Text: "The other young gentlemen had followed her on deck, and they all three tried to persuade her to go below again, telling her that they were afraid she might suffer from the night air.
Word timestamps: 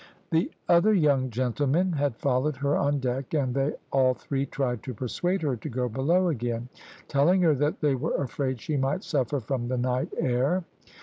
"The 0.31 0.49
other 0.67 0.93
young 0.95 1.29
gentlemen 1.29 1.91
had 1.91 2.15
followed 2.17 2.55
her 2.55 2.75
on 2.75 2.97
deck, 2.99 3.35
and 3.35 3.53
they 3.53 3.73
all 3.91 4.15
three 4.15 4.47
tried 4.47 4.81
to 4.81 4.95
persuade 4.95 5.43
her 5.43 5.55
to 5.55 5.69
go 5.69 5.87
below 5.87 6.29
again, 6.29 6.69
telling 7.07 7.43
her 7.43 7.53
that 7.53 7.81
they 7.81 7.93
were 7.93 8.15
afraid 8.15 8.59
she 8.59 8.77
might 8.77 9.03
suffer 9.03 9.39
from 9.39 9.67
the 9.67 9.77
night 9.77 10.11
air. 10.17 10.63